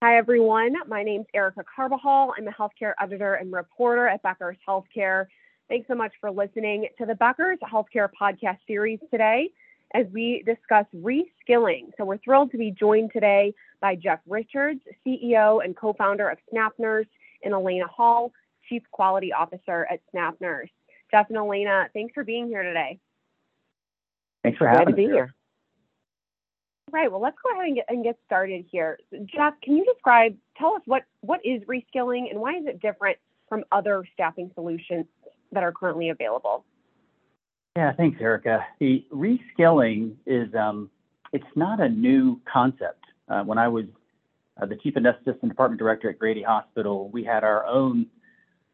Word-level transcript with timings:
Hi, 0.00 0.16
everyone. 0.16 0.76
My 0.86 1.02
name 1.02 1.22
is 1.22 1.26
Erica 1.34 1.64
Carbajal. 1.74 2.32
I'm 2.38 2.46
a 2.46 2.52
healthcare 2.52 2.92
editor 3.02 3.34
and 3.34 3.52
reporter 3.52 4.06
at 4.06 4.22
Becker's 4.22 4.56
Healthcare. 4.66 5.26
Thanks 5.68 5.88
so 5.88 5.96
much 5.96 6.12
for 6.20 6.30
listening 6.30 6.86
to 6.98 7.04
the 7.04 7.16
Becker's 7.16 7.58
Healthcare 7.68 8.08
podcast 8.08 8.58
series 8.68 9.00
today 9.10 9.50
as 9.94 10.06
we 10.12 10.44
discuss 10.46 10.86
reskilling. 10.94 11.90
So, 11.96 12.04
we're 12.04 12.18
thrilled 12.18 12.52
to 12.52 12.58
be 12.58 12.70
joined 12.70 13.10
today 13.12 13.52
by 13.80 13.96
Jeff 13.96 14.20
Richards, 14.28 14.80
CEO 15.04 15.64
and 15.64 15.76
co 15.76 15.92
founder 15.94 16.28
of 16.28 16.38
Snap 16.48 16.74
Nurse, 16.78 17.08
and 17.42 17.52
Elena 17.52 17.88
Hall, 17.88 18.30
Chief 18.68 18.84
Quality 18.92 19.32
Officer 19.32 19.84
at 19.90 19.98
Snap 20.12 20.36
Nurse. 20.40 20.70
Jeff 21.10 21.26
and 21.28 21.38
Elena, 21.38 21.88
thanks 21.92 22.14
for 22.14 22.22
being 22.22 22.46
here 22.46 22.62
today. 22.62 23.00
Thanks 24.44 24.58
for 24.58 24.68
having 24.68 24.84
Glad 24.84 24.90
to 24.92 24.96
be 24.96 25.06
us. 25.06 25.12
here. 25.12 25.34
Right. 26.90 27.10
Well, 27.10 27.20
let's 27.20 27.36
go 27.42 27.52
ahead 27.52 27.66
and 27.66 27.76
get, 27.76 27.84
and 27.88 28.04
get 28.04 28.18
started 28.26 28.64
here. 28.70 28.98
Jeff, 29.26 29.54
can 29.62 29.76
you 29.76 29.84
describe, 29.84 30.34
tell 30.56 30.74
us 30.74 30.82
what, 30.86 31.02
what 31.20 31.40
is 31.44 31.62
reskilling 31.62 32.30
and 32.30 32.40
why 32.40 32.56
is 32.56 32.66
it 32.66 32.80
different 32.80 33.18
from 33.48 33.64
other 33.72 34.04
staffing 34.14 34.50
solutions 34.54 35.06
that 35.52 35.62
are 35.62 35.72
currently 35.72 36.10
available? 36.10 36.64
Yeah, 37.76 37.92
thanks, 37.92 38.20
Erica. 38.20 38.66
The 38.80 39.04
reskilling 39.12 40.14
is 40.26 40.52
um, 40.54 40.90
it's 41.32 41.44
not 41.54 41.80
a 41.80 41.88
new 41.88 42.40
concept. 42.50 43.04
Uh, 43.28 43.42
when 43.42 43.58
I 43.58 43.68
was 43.68 43.84
uh, 44.60 44.66
the 44.66 44.76
chief 44.76 44.96
anesthesia 44.96 45.46
department 45.46 45.78
director 45.78 46.10
at 46.10 46.18
Grady 46.18 46.42
Hospital, 46.42 47.08
we 47.10 47.22
had 47.22 47.44
our 47.44 47.66
own 47.66 48.06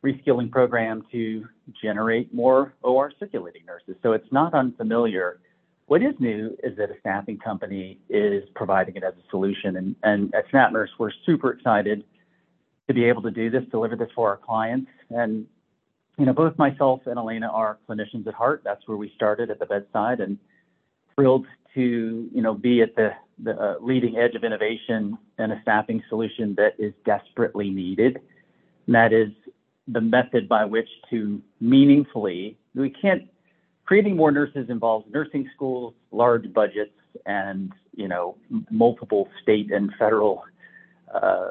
reskilling 0.05 0.51
program 0.51 1.05
to 1.13 1.47
generate 1.83 2.33
more 2.33 2.75
OR 2.83 3.13
circulating 3.19 3.63
nurses. 3.67 3.97
So 4.03 4.13
it's 4.13 4.31
not 4.31 4.55
unfamiliar. 4.55 5.41
What 5.87 6.03
is 6.03 6.15
new 6.19 6.57
is 6.63 6.77
that 6.79 6.91
a 6.91 6.99
staffing 7.01 7.39
company 7.39 7.99
is 8.09 8.43
providing 8.55 8.97
it 8.97 9.05
as 9.05 9.13
a 9.15 9.31
solution. 9.31 9.77
And, 9.77 9.97
and 10.03 10.35
at 10.35 10.51
SnapNurse, 10.51 10.89
we're 10.99 11.11
super 11.27 11.53
excited 11.53 12.05
to 12.89 12.95
be 12.95 13.05
able 13.05 13.23
to 13.23 13.31
do 13.31 13.51
this, 13.51 13.65
deliver 13.71 13.97
this 13.97 14.09
for 14.15 14.31
our 14.31 14.39
clients. 14.39 14.91
And, 15.11 15.47
you 16.19 16.25
know, 16.25 16.33
both 16.33 16.57
myself 16.57 17.03
and 17.07 17.19
Elena 17.19 17.49
are 17.49 17.79
clinicians 17.89 18.27
at 18.27 18.35
heart. 18.35 18.63
That's 18.65 18.87
where 18.89 18.97
we 18.97 19.13
started 19.15 19.51
at 19.51 19.59
the 19.59 19.67
bedside 19.67 20.21
and 20.21 20.39
thrilled 21.15 21.47
to, 21.75 22.31
you 22.33 22.43
know, 22.43 22.55
be 22.55 22.81
at 22.81 22.95
the, 22.97 23.11
the 23.43 23.53
uh, 23.61 23.75
leading 23.81 24.17
edge 24.17 24.35
of 24.35 24.45
innovation 24.45 25.19
and 25.39 25.53
a 25.53 25.61
staffing 25.63 26.03
solution 26.09 26.55
that 26.57 26.75
is 26.79 26.95
desperately 27.05 27.69
needed. 27.69 28.21
And 28.87 28.95
that 28.95 29.13
is 29.13 29.29
the 29.89 30.01
method 30.01 30.49
by 30.49 30.65
which 30.65 30.89
to 31.11 31.43
meaningfully, 31.61 32.57
we 32.75 32.91
can't 32.91 33.29
creating 33.85 34.17
more 34.17 34.31
nurses 34.31 34.67
involves 34.69 35.07
nursing 35.11 35.49
schools, 35.55 35.95
large 36.11 36.53
budgets, 36.53 36.93
and 37.27 37.73
you 37.95 38.09
know 38.09 38.37
multiple 38.71 39.29
state 39.43 39.73
and 39.73 39.93
federal 39.99 40.45
uh, 41.15 41.51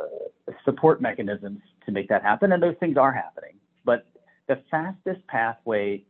support 0.65 1.01
mechanisms 1.01 1.61
to 1.85 1.91
make 1.91 2.09
that 2.09 2.21
happen, 2.21 2.51
and 2.51 2.61
those 2.61 2.75
things 2.79 2.97
are 2.97 3.11
happening. 3.11 3.53
But 3.85 4.05
the 4.47 4.61
fastest 4.69 5.25
pathway 5.27 6.03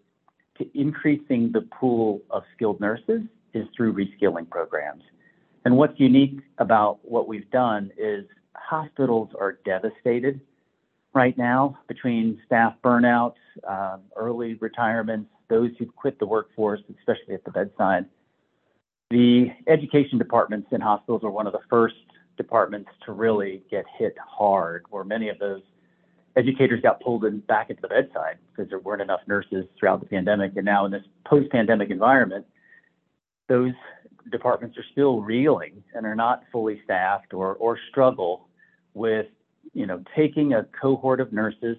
to 0.58 0.80
increasing 0.80 1.52
the 1.52 1.62
pool 1.62 2.22
of 2.30 2.44
skilled 2.56 2.80
nurses 2.80 3.22
is 3.54 3.68
through 3.76 3.94
reskilling 3.94 4.50
programs. 4.50 5.04
And 5.66 5.78
what's 5.78 6.00
unique 6.00 6.40
about 6.58 7.00
what 7.04 7.28
we've 7.28 7.50
done 7.52 7.92
is 7.98 8.26
hospitals 8.56 9.30
are 9.40 9.60
devastated 9.66 10.42
right 11.14 11.38
now 11.38 11.78
between 11.88 12.42
staff 12.46 12.74
burnout, 12.84 13.36
um, 13.68 14.02
early 14.16 14.56
retirements, 14.56 15.30
those 15.54 15.70
who've 15.78 15.96
quit 15.96 16.18
the 16.18 16.26
workforce, 16.26 16.82
especially 16.98 17.36
at 17.36 17.44
the 17.46 17.52
bedside. 17.52 18.06
The 19.12 19.52
education 19.68 20.18
departments 20.18 20.68
in 20.72 20.82
hospitals 20.82 21.24
are 21.24 21.30
one 21.30 21.46
of 21.46 21.54
the 21.54 21.60
first 21.70 21.94
departments 22.38 22.90
to 23.06 23.12
really 23.12 23.62
get 23.70 23.86
hit 24.00 24.16
hard, 24.18 24.86
where 24.90 25.04
many 25.04 25.30
of 25.30 25.38
those 25.38 25.62
educators 26.36 26.82
got 26.82 27.00
pulled 27.02 27.26
in 27.26 27.40
back 27.42 27.70
into 27.70 27.84
the 27.84 27.88
bedside 27.88 28.38
because 28.50 28.68
there 28.70 28.80
weren't 28.80 29.04
enough 29.04 29.20
nurses 29.28 29.66
throughout 29.78 30.00
the 30.00 30.08
pandemic. 30.08 30.54
And 30.56 30.66
now 30.66 30.86
in 30.86 30.92
this 30.92 31.04
post-pandemic 31.28 31.92
environment, 31.92 32.48
those 33.48 33.74
departments 34.32 34.76
are 34.80 34.86
still 34.92 35.22
reeling 35.22 35.84
and 35.94 36.08
are 36.08 36.16
not 36.16 36.42
fully 36.52 36.82
staffed 36.84 37.36
or, 37.36 37.54
or 37.56 37.78
struggle 37.92 38.48
with, 38.96 39.28
you 39.74 39.86
know, 39.86 40.04
taking 40.16 40.54
a 40.54 40.64
cohort 40.82 41.20
of 41.20 41.32
nurses 41.32 41.78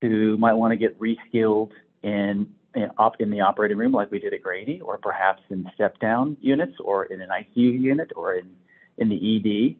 who 0.00 0.38
might 0.38 0.54
want 0.54 0.72
to 0.72 0.76
get 0.76 0.98
reskilled 0.98 1.72
in 2.02 2.48
in, 2.76 3.30
the 3.30 3.40
operating 3.40 3.78
room 3.78 3.92
like 3.92 4.10
we 4.10 4.18
did 4.18 4.34
at 4.34 4.42
Grady, 4.42 4.80
or 4.80 4.98
perhaps 4.98 5.42
in 5.50 5.68
step 5.74 5.98
down 5.98 6.36
units, 6.40 6.74
or 6.80 7.06
in 7.06 7.20
an 7.20 7.30
ICU 7.30 7.80
unit, 7.80 8.12
or 8.14 8.34
in, 8.34 8.50
in 8.98 9.08
the 9.08 9.16
ED. 9.36 9.76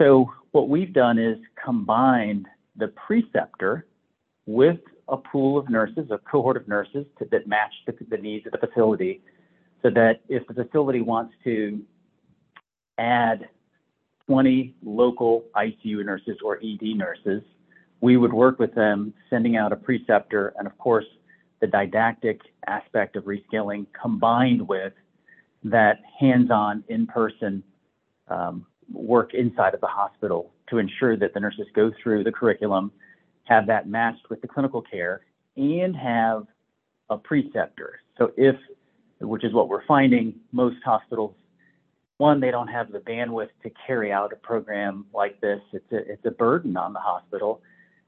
So 0.00 0.32
what 0.52 0.68
we've 0.68 0.92
done 0.92 1.18
is 1.18 1.38
combined 1.62 2.46
the 2.76 2.88
preceptor 2.88 3.86
with 4.46 4.78
a 5.08 5.16
pool 5.16 5.58
of 5.58 5.68
nurses, 5.68 6.10
a 6.10 6.18
cohort 6.18 6.56
of 6.56 6.66
nurses 6.66 7.06
to, 7.18 7.26
that 7.30 7.46
match 7.46 7.72
the, 7.86 7.94
the 8.08 8.16
needs 8.16 8.46
of 8.46 8.52
the 8.52 8.66
facility, 8.66 9.22
so 9.82 9.90
that 9.90 10.20
if 10.28 10.46
the 10.46 10.54
facility 10.54 11.00
wants 11.00 11.34
to 11.44 11.80
add 12.98 13.48
20 14.26 14.74
local 14.82 15.44
ICU 15.54 16.04
nurses 16.04 16.38
or 16.42 16.58
ED 16.58 16.96
nurses, 16.96 17.42
we 18.00 18.16
would 18.16 18.32
work 18.32 18.58
with 18.58 18.74
them, 18.74 19.12
sending 19.30 19.56
out 19.56 19.72
a 19.72 19.76
preceptor, 19.76 20.54
and 20.58 20.66
of 20.66 20.76
course, 20.78 21.04
the 21.64 21.70
didactic 21.70 22.42
aspect 22.66 23.16
of 23.16 23.24
reskilling 23.24 23.86
combined 23.98 24.68
with 24.68 24.92
that 25.62 26.00
hands-on, 26.20 26.84
in-person 26.88 27.62
um, 28.28 28.66
work 28.92 29.32
inside 29.32 29.72
of 29.72 29.80
the 29.80 29.86
hospital 29.86 30.52
to 30.68 30.76
ensure 30.76 31.16
that 31.16 31.32
the 31.32 31.40
nurses 31.40 31.66
go 31.74 31.90
through 32.02 32.22
the 32.22 32.30
curriculum, 32.30 32.92
have 33.44 33.66
that 33.66 33.88
matched 33.88 34.28
with 34.28 34.42
the 34.42 34.48
clinical 34.48 34.82
care, 34.82 35.22
and 35.56 35.96
have 35.96 36.46
a 37.08 37.16
preceptor. 37.16 38.00
So 38.18 38.32
if, 38.36 38.56
which 39.20 39.42
is 39.42 39.54
what 39.54 39.70
we're 39.70 39.86
finding, 39.86 40.34
most 40.52 40.76
hospitals, 40.84 41.34
one, 42.18 42.40
they 42.40 42.50
don't 42.50 42.68
have 42.68 42.92
the 42.92 42.98
bandwidth 42.98 43.48
to 43.62 43.70
carry 43.86 44.12
out 44.12 44.34
a 44.34 44.36
program 44.36 45.06
like 45.14 45.40
this. 45.40 45.60
It's 45.72 45.92
a, 45.92 46.12
it's 46.12 46.26
a 46.26 46.30
burden 46.30 46.76
on 46.76 46.92
the 46.92 47.00
hospital 47.00 47.62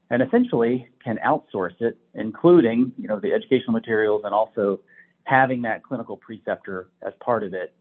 and 0.09 0.21
essentially 0.21 0.87
can 1.03 1.17
outsource 1.25 1.79
it, 1.81 1.97
including 2.13 2.91
you 2.97 3.07
know 3.07 3.19
the 3.19 3.33
educational 3.33 3.73
materials 3.73 4.21
and 4.25 4.33
also 4.33 4.79
having 5.23 5.61
that 5.61 5.83
clinical 5.83 6.17
preceptor 6.17 6.89
as 7.05 7.13
part 7.19 7.43
of 7.43 7.53
it, 7.53 7.73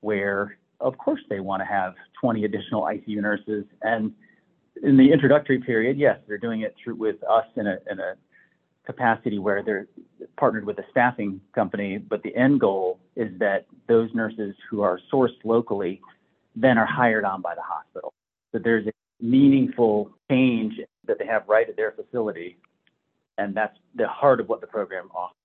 where 0.00 0.58
of 0.80 0.96
course 0.98 1.20
they 1.28 1.40
want 1.40 1.60
to 1.60 1.66
have 1.66 1.94
20 2.20 2.44
additional 2.44 2.82
ICU 2.82 3.20
nurses. 3.20 3.64
And 3.82 4.12
in 4.82 4.96
the 4.96 5.12
introductory 5.12 5.60
period, 5.60 5.98
yes, 5.98 6.18
they're 6.26 6.38
doing 6.38 6.62
it 6.62 6.74
through 6.82 6.96
with 6.96 7.16
us 7.24 7.46
in 7.56 7.66
a, 7.66 7.78
in 7.90 7.98
a 7.98 8.14
capacity 8.86 9.38
where 9.38 9.62
they're 9.62 9.86
partnered 10.36 10.64
with 10.64 10.78
a 10.78 10.84
staffing 10.90 11.40
company, 11.54 11.98
but 11.98 12.22
the 12.22 12.34
end 12.36 12.60
goal 12.60 13.00
is 13.16 13.28
that 13.38 13.66
those 13.88 14.10
nurses 14.14 14.54
who 14.68 14.82
are 14.82 15.00
sourced 15.12 15.36
locally 15.44 16.00
then 16.54 16.78
are 16.78 16.86
hired 16.86 17.24
on 17.24 17.40
by 17.40 17.54
the 17.54 17.62
hospital. 17.62 18.12
So 18.52 18.58
there's 18.62 18.86
a 18.86 18.92
meaningful 19.20 20.10
change 20.30 20.74
that 21.06 21.18
they 21.18 21.26
have 21.26 21.48
right 21.48 21.68
at 21.68 21.76
their 21.76 21.92
facility. 21.92 22.58
And 23.38 23.54
that's 23.54 23.76
the 23.94 24.06
heart 24.06 24.40
of 24.40 24.48
what 24.48 24.60
the 24.60 24.66
program 24.66 25.08
offers. 25.14 25.36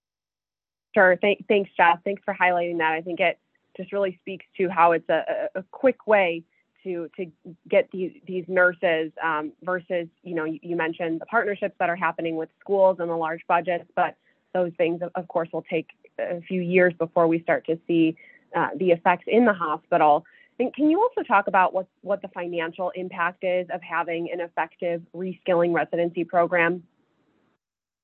Sure. 0.93 1.15
Th- 1.15 1.43
thanks, 1.47 1.69
Jeff. 1.77 1.99
Thanks 2.03 2.21
for 2.23 2.33
highlighting 2.33 2.77
that. 2.79 2.93
I 2.93 3.01
think 3.01 3.19
it 3.19 3.39
just 3.77 3.91
really 3.93 4.17
speaks 4.21 4.45
to 4.57 4.69
how 4.69 4.91
it's 4.91 5.09
a, 5.09 5.49
a 5.55 5.63
quick 5.71 6.07
way 6.07 6.43
to 6.83 7.09
to 7.17 7.31
get 7.67 7.89
these 7.91 8.11
these 8.25 8.45
nurses 8.47 9.11
um, 9.23 9.51
versus 9.63 10.07
you 10.23 10.35
know 10.35 10.45
you, 10.45 10.59
you, 10.61 10.75
mentioned 10.75 11.19
the 11.21 11.25
partnerships 11.25 11.75
that 11.79 11.89
are 11.89 11.95
happening 11.95 12.35
with 12.35 12.49
schools 12.59 12.97
and 12.99 13.09
the 13.09 13.15
large 13.15 13.41
budgets, 13.47 13.85
but 13.95 14.15
those 14.53 14.71
things 14.77 15.01
of 15.15 15.27
course 15.27 15.49
will 15.51 15.65
take 15.69 15.89
a 16.17 16.41
few 16.41 16.61
years 16.61 16.93
before 16.97 17.27
we 17.27 17.41
start 17.41 17.65
to 17.65 17.77
see 17.87 18.15
uh, 18.55 18.69
the 18.77 18.91
effects 18.91 19.25
in 19.27 19.45
the 19.45 19.53
hospital. 19.53 20.25
And 20.59 20.73
can 20.73 20.89
you 20.89 21.01
also 21.01 21.25
talk 21.25 21.47
about 21.47 21.73
what, 21.73 21.87
what 22.01 22.21
the 22.21 22.27
financial 22.29 22.91
impact 22.93 23.43
is 23.43 23.67
of 23.73 23.81
having 23.81 24.29
an 24.31 24.41
effective 24.41 25.01
reskilling 25.15 25.73
residency 25.73 26.25
program? 26.25 26.83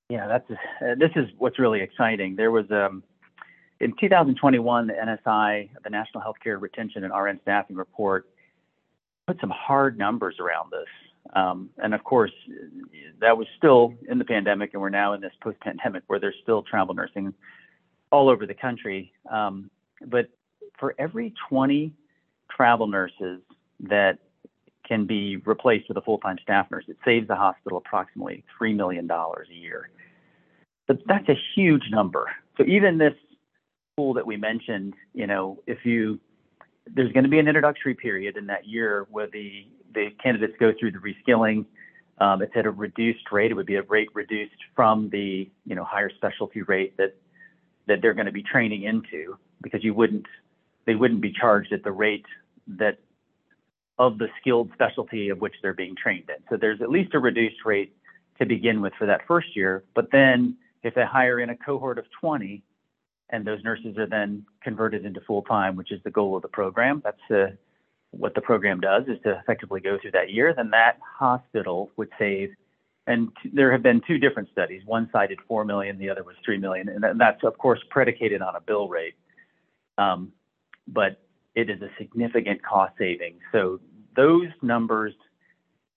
Yeah, 0.09 0.27
that's 0.27 0.49
uh, 0.51 0.95
this 0.97 1.11
is 1.15 1.25
what's 1.37 1.59
really 1.59 1.81
exciting. 1.81 2.35
There 2.35 2.51
was 2.51 2.65
um, 2.71 3.03
in 3.79 3.93
2021, 3.99 4.87
the 4.87 4.93
NSI, 4.93 5.69
the 5.83 5.89
National 5.89 6.23
Healthcare 6.23 6.61
Retention 6.61 7.03
and 7.03 7.13
RN 7.13 7.39
Staffing 7.41 7.75
Report, 7.75 8.27
put 9.27 9.39
some 9.41 9.49
hard 9.49 9.97
numbers 9.97 10.35
around 10.39 10.71
this. 10.71 10.87
Um, 11.33 11.71
and 11.79 11.93
of 11.93 12.03
course, 12.03 12.31
that 13.19 13.35
was 13.35 13.47
still 13.57 13.95
in 14.07 14.19
the 14.19 14.25
pandemic, 14.25 14.73
and 14.73 14.81
we're 14.81 14.89
now 14.89 15.13
in 15.13 15.21
this 15.21 15.33
post-pandemic 15.41 16.03
where 16.07 16.19
there's 16.19 16.35
still 16.43 16.61
travel 16.61 16.93
nursing 16.93 17.33
all 18.11 18.29
over 18.29 18.45
the 18.45 18.53
country. 18.53 19.11
Um, 19.29 19.71
but 20.05 20.29
for 20.79 20.93
every 20.99 21.33
20 21.49 21.91
travel 22.55 22.87
nurses 22.87 23.41
that 23.81 24.19
can 24.87 25.05
be 25.05 25.37
replaced 25.37 25.87
with 25.87 25.97
a 25.97 26.01
full-time 26.01 26.37
staff 26.41 26.67
nurse. 26.71 26.85
It 26.87 26.97
saves 27.03 27.27
the 27.27 27.35
hospital 27.35 27.79
approximately 27.79 28.43
$3 28.61 28.75
million 28.75 29.09
a 29.09 29.53
year. 29.53 29.89
But 30.87 30.99
that's 31.07 31.27
a 31.29 31.35
huge 31.55 31.83
number. 31.89 32.29
So 32.57 32.63
even 32.65 32.97
this 32.97 33.13
pool 33.97 34.13
that 34.13 34.25
we 34.25 34.37
mentioned, 34.37 34.93
you 35.13 35.25
know, 35.25 35.59
if 35.65 35.85
you, 35.85 36.19
there's 36.93 37.11
going 37.11 37.23
to 37.23 37.29
be 37.29 37.39
an 37.39 37.47
introductory 37.47 37.95
period 37.95 38.37
in 38.37 38.45
that 38.47 38.67
year 38.67 39.07
where 39.09 39.27
the 39.27 39.65
the 39.95 40.09
candidates 40.21 40.53
go 40.59 40.73
through 40.77 40.91
the 40.91 40.99
reskilling. 40.99 41.65
Um, 42.19 42.41
it's 42.41 42.51
at 42.55 42.65
a 42.65 42.71
reduced 42.71 43.31
rate. 43.31 43.51
It 43.51 43.55
would 43.55 43.65
be 43.65 43.75
a 43.75 43.81
rate 43.83 44.09
reduced 44.13 44.55
from 44.75 45.09
the 45.09 45.49
you 45.65 45.75
know 45.75 45.83
higher 45.83 46.11
specialty 46.15 46.61
rate 46.61 46.95
that 46.97 47.15
that 47.87 48.01
they're 48.01 48.13
going 48.13 48.27
to 48.27 48.31
be 48.31 48.43
training 48.43 48.83
into 48.83 49.37
because 49.61 49.83
you 49.83 49.93
wouldn't 49.93 50.25
they 50.85 50.95
wouldn't 50.95 51.21
be 51.21 51.31
charged 51.31 51.73
at 51.73 51.83
the 51.83 51.91
rate 51.91 52.25
that 52.67 52.99
of 53.97 54.17
the 54.17 54.27
skilled 54.39 54.69
specialty 54.73 55.29
of 55.29 55.39
which 55.39 55.55
they're 55.61 55.73
being 55.73 55.95
trained 55.95 56.29
in. 56.29 56.43
So 56.49 56.57
there's 56.57 56.81
at 56.81 56.89
least 56.89 57.13
a 57.13 57.19
reduced 57.19 57.65
rate 57.65 57.95
to 58.39 58.45
begin 58.45 58.81
with 58.81 58.93
for 58.97 59.05
that 59.05 59.21
first 59.27 59.55
year. 59.55 59.83
But 59.93 60.11
then 60.11 60.57
if 60.83 60.93
they 60.95 61.05
hire 61.05 61.39
in 61.39 61.49
a 61.49 61.55
cohort 61.55 61.97
of 61.97 62.05
20 62.19 62.61
and 63.29 63.45
those 63.45 63.63
nurses 63.63 63.97
are 63.97 64.07
then 64.07 64.45
converted 64.61 65.05
into 65.05 65.21
full 65.21 65.41
time, 65.43 65.75
which 65.75 65.91
is 65.91 66.01
the 66.03 66.11
goal 66.11 66.35
of 66.35 66.41
the 66.41 66.47
program, 66.49 67.01
that's 67.03 67.55
what 68.11 68.35
the 68.35 68.41
program 68.41 68.79
does 68.79 69.03
is 69.07 69.17
to 69.23 69.37
effectively 69.39 69.79
go 69.81 69.97
through 70.01 70.11
that 70.11 70.31
year, 70.31 70.53
then 70.53 70.69
that 70.71 70.99
hospital 71.19 71.91
would 71.97 72.09
save. 72.17 72.51
And 73.07 73.29
there 73.53 73.71
have 73.71 73.83
been 73.83 74.01
two 74.07 74.17
different 74.17 74.49
studies. 74.51 74.81
One 74.85 75.09
cited 75.11 75.39
4 75.47 75.63
million, 75.63 75.97
the 75.97 76.09
other 76.09 76.23
was 76.23 76.35
3 76.43 76.57
million. 76.57 76.89
And 76.89 77.19
that's, 77.19 77.43
of 77.43 77.57
course, 77.57 77.79
predicated 77.89 78.41
on 78.41 78.55
a 78.55 78.61
bill 78.61 78.87
rate. 78.87 79.15
Um, 79.97 80.31
but 80.87 81.21
it 81.55 81.69
is 81.69 81.81
a 81.81 81.89
significant 81.97 82.61
cost 82.63 82.93
saving. 82.97 83.39
So 83.51 83.79
those 84.15 84.47
numbers 84.61 85.13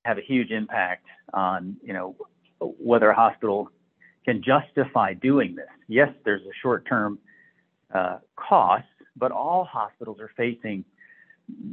have 0.04 0.18
a 0.18 0.22
huge 0.22 0.50
impact 0.50 1.06
on, 1.34 1.76
you 1.82 1.92
know, 1.92 2.16
whether 2.60 3.10
a 3.10 3.14
hospital 3.14 3.70
can 4.24 4.42
justify 4.42 5.14
doing 5.14 5.54
this. 5.54 5.66
Yes, 5.88 6.10
there's 6.24 6.42
a 6.42 6.54
short-term 6.62 7.18
uh, 7.92 8.18
cost, 8.36 8.84
but 9.16 9.32
all 9.32 9.64
hospitals 9.64 10.18
are 10.20 10.30
facing 10.36 10.84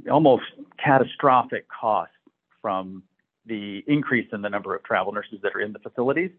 almost 0.10 0.44
catastrophic 0.84 1.68
costs 1.70 2.16
from 2.62 3.04
the 3.46 3.84
increase 3.88 4.28
in 4.34 4.42
the 4.42 4.50
number 4.50 4.76
of 4.76 4.84
travel 4.84 5.12
nurses 5.12 5.40
that 5.44 5.56
are 5.56 5.62
in 5.62 5.74
the 5.74 5.80
facilities. 5.80 6.32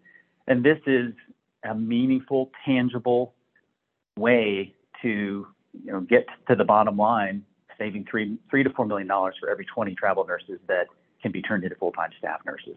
And 0.48 0.64
this 0.64 0.78
is 0.86 1.12
a 1.64 1.74
meaningful, 1.74 2.50
tangible 2.64 3.34
way 4.16 4.74
to 5.02 5.46
you 5.84 5.92
know, 5.92 6.00
get 6.00 6.26
to 6.48 6.54
the 6.54 6.64
bottom 6.64 6.96
line, 6.96 7.44
saving 7.78 8.06
three, 8.10 8.38
three 8.50 8.62
to 8.62 8.70
four 8.70 8.86
million 8.86 9.08
dollars 9.08 9.34
for 9.40 9.50
every 9.50 9.64
20 9.64 9.94
travel 9.94 10.24
nurses 10.26 10.58
that 10.68 10.86
can 11.22 11.32
be 11.32 11.42
turned 11.42 11.64
into 11.64 11.76
full-time 11.76 12.10
staff 12.18 12.40
nurses. 12.46 12.76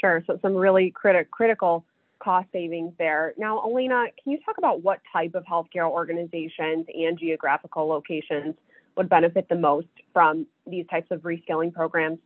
Sure. 0.00 0.22
So 0.26 0.38
some 0.40 0.54
really 0.54 0.92
criti- 0.92 1.28
critical 1.30 1.84
cost 2.20 2.48
savings 2.52 2.92
there. 2.98 3.34
Now, 3.36 3.62
Elena, 3.62 4.06
can 4.22 4.32
you 4.32 4.38
talk 4.44 4.58
about 4.58 4.82
what 4.82 5.00
type 5.12 5.34
of 5.34 5.44
healthcare 5.44 5.88
organizations 5.90 6.86
and 6.94 7.18
geographical 7.18 7.86
locations 7.86 8.54
would 8.96 9.08
benefit 9.08 9.48
the 9.48 9.56
most 9.56 9.88
from 10.12 10.46
these 10.66 10.86
types 10.90 11.10
of 11.10 11.20
reskilling 11.20 11.72
programs? 11.72 12.18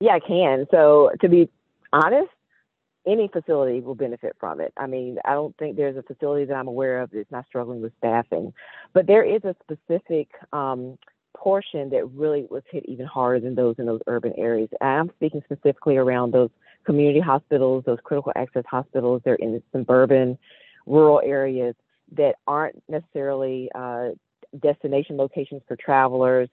Yeah, 0.00 0.12
I 0.14 0.20
can. 0.20 0.66
So 0.70 1.10
to 1.20 1.28
be 1.28 1.50
honest, 1.92 2.30
any 3.06 3.28
facility 3.28 3.80
will 3.80 3.94
benefit 3.94 4.36
from 4.38 4.60
it. 4.60 4.72
I 4.76 4.86
mean, 4.86 5.18
I 5.24 5.32
don't 5.32 5.56
think 5.56 5.76
there's 5.76 5.96
a 5.96 6.02
facility 6.02 6.44
that 6.44 6.54
I'm 6.54 6.68
aware 6.68 7.00
of 7.00 7.10
that's 7.10 7.30
not 7.30 7.46
struggling 7.46 7.80
with 7.80 7.92
staffing, 7.98 8.52
but 8.92 9.06
there 9.06 9.24
is 9.24 9.42
a 9.44 9.54
specific 9.62 10.28
um, 10.52 10.98
portion 11.36 11.90
that 11.90 12.10
really 12.10 12.46
was 12.50 12.62
hit 12.70 12.84
even 12.86 13.06
harder 13.06 13.40
than 13.40 13.54
those 13.54 13.76
in 13.78 13.86
those 13.86 14.00
urban 14.06 14.34
areas. 14.36 14.68
I'm 14.80 15.10
speaking 15.16 15.42
specifically 15.44 15.96
around 15.96 16.32
those 16.32 16.50
community 16.84 17.20
hospitals, 17.20 17.84
those 17.86 17.98
critical 18.04 18.32
access 18.36 18.64
hospitals. 18.68 19.22
They're 19.24 19.36
in 19.36 19.52
the 19.52 19.62
suburban, 19.72 20.38
rural 20.86 21.20
areas 21.24 21.74
that 22.16 22.34
aren't 22.46 22.82
necessarily 22.88 23.70
uh, 23.74 24.10
destination 24.60 25.16
locations 25.16 25.62
for 25.66 25.76
travelers. 25.76 26.48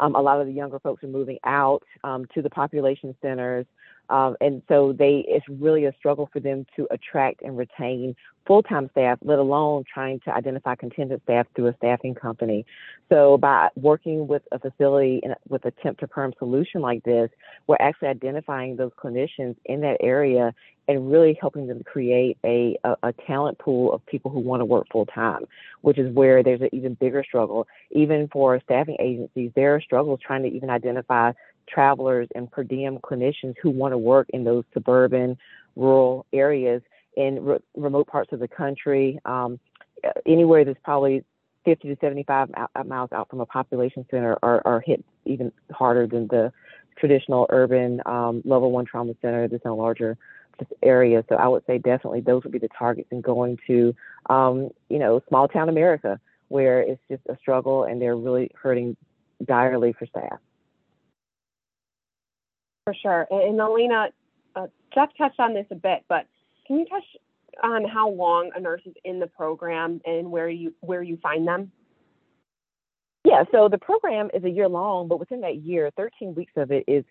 Um, 0.00 0.14
a 0.14 0.20
lot 0.20 0.40
of 0.40 0.46
the 0.46 0.52
younger 0.52 0.80
folks 0.80 1.04
are 1.04 1.08
moving 1.08 1.38
out 1.44 1.82
um, 2.02 2.26
to 2.34 2.42
the 2.42 2.50
population 2.50 3.14
centers. 3.22 3.66
Um, 4.12 4.36
and 4.42 4.60
so 4.68 4.92
they 4.92 5.24
it's 5.26 5.48
really 5.48 5.86
a 5.86 5.92
struggle 5.98 6.28
for 6.30 6.38
them 6.38 6.66
to 6.76 6.86
attract 6.90 7.40
and 7.40 7.56
retain 7.56 8.14
full-time 8.46 8.90
staff, 8.90 9.18
let 9.22 9.38
alone 9.38 9.84
trying 9.92 10.20
to 10.20 10.34
identify 10.34 10.74
contingent 10.74 11.22
staff 11.22 11.46
through 11.54 11.68
a 11.68 11.76
staffing 11.76 12.14
company. 12.14 12.66
So 13.08 13.38
by 13.38 13.68
working 13.76 14.26
with 14.26 14.42
a 14.52 14.58
facility 14.58 15.20
in, 15.22 15.34
with 15.48 15.64
a 15.64 15.70
temp 15.82 15.98
to 16.00 16.08
perm 16.08 16.34
solution 16.38 16.82
like 16.82 17.04
this, 17.04 17.30
we're 17.66 17.76
actually 17.80 18.08
identifying 18.08 18.76
those 18.76 18.90
clinicians 19.02 19.56
in 19.64 19.80
that 19.80 19.96
area 20.00 20.52
and 20.88 21.10
really 21.10 21.38
helping 21.40 21.68
them 21.68 21.82
create 21.84 22.36
a, 22.44 22.76
a, 22.84 22.96
a 23.04 23.12
talent 23.26 23.58
pool 23.58 23.92
of 23.94 24.04
people 24.06 24.30
who 24.30 24.40
want 24.40 24.60
to 24.60 24.64
work 24.64 24.86
full 24.92 25.06
time, 25.06 25.44
which 25.82 25.96
is 25.96 26.12
where 26.12 26.42
there's 26.42 26.60
an 26.60 26.68
even 26.72 26.94
bigger 26.94 27.24
struggle. 27.24 27.66
Even 27.92 28.28
for 28.32 28.60
staffing 28.64 28.96
agencies, 28.98 29.52
there 29.54 29.74
are 29.76 29.80
struggles 29.80 30.18
trying 30.20 30.42
to 30.42 30.48
even 30.48 30.68
identify 30.68 31.30
travelers 31.68 32.28
and 32.34 32.50
per 32.50 32.62
diem 32.62 32.98
clinicians 32.98 33.54
who 33.62 33.70
want 33.70 33.92
to 33.92 33.98
work 33.98 34.28
in 34.30 34.44
those 34.44 34.64
suburban, 34.72 35.36
rural 35.76 36.26
areas 36.32 36.82
in 37.16 37.44
re- 37.44 37.58
remote 37.76 38.06
parts 38.06 38.32
of 38.32 38.40
the 38.40 38.48
country, 38.48 39.18
um, 39.24 39.58
anywhere 40.26 40.64
that's 40.64 40.78
probably 40.84 41.24
50 41.64 41.88
to 41.88 41.96
75 42.00 42.50
miles 42.86 43.10
out 43.12 43.28
from 43.30 43.40
a 43.40 43.46
population 43.46 44.04
center 44.10 44.36
are, 44.42 44.62
are 44.64 44.80
hit 44.80 45.04
even 45.24 45.52
harder 45.70 46.06
than 46.06 46.26
the 46.28 46.52
traditional 46.98 47.46
urban 47.50 48.02
um, 48.06 48.42
level 48.44 48.70
one 48.70 48.84
trauma 48.84 49.14
center 49.22 49.46
that's 49.48 49.64
in 49.64 49.70
a 49.70 49.74
larger 49.74 50.16
area. 50.82 51.24
So 51.28 51.36
I 51.36 51.48
would 51.48 51.64
say 51.66 51.78
definitely 51.78 52.20
those 52.20 52.42
would 52.44 52.52
be 52.52 52.58
the 52.58 52.68
targets 52.76 53.08
in 53.10 53.20
going 53.20 53.58
to, 53.66 53.94
um, 54.28 54.70
you 54.88 54.98
know, 54.98 55.22
small 55.28 55.48
town 55.48 55.68
America 55.68 56.20
where 56.48 56.80
it's 56.80 57.00
just 57.10 57.22
a 57.28 57.36
struggle 57.38 57.84
and 57.84 58.00
they're 58.00 58.16
really 58.16 58.50
hurting 58.60 58.96
direly 59.44 59.92
for 59.92 60.06
staff. 60.06 60.38
For 62.84 62.94
sure. 63.00 63.26
And, 63.30 63.60
Elena, 63.60 64.08
uh, 64.56 64.66
Jeff 64.94 65.10
touched 65.16 65.38
on 65.38 65.54
this 65.54 65.66
a 65.70 65.76
bit, 65.76 66.04
but 66.08 66.26
can 66.66 66.78
you 66.78 66.86
touch 66.86 67.04
on 67.62 67.84
how 67.86 68.10
long 68.10 68.50
a 68.56 68.60
nurse 68.60 68.82
is 68.86 68.94
in 69.04 69.20
the 69.20 69.26
program 69.26 70.00
and 70.04 70.30
where 70.30 70.48
you 70.48 70.74
where 70.80 71.02
you 71.02 71.16
find 71.22 71.46
them? 71.46 71.70
Yeah, 73.24 73.44
so 73.52 73.68
the 73.68 73.78
program 73.78 74.30
is 74.34 74.42
a 74.42 74.50
year 74.50 74.68
long, 74.68 75.06
but 75.06 75.20
within 75.20 75.42
that 75.42 75.58
year, 75.58 75.90
13 75.96 76.34
weeks 76.34 76.52
of 76.56 76.72
it 76.72 76.84
is 76.88 77.04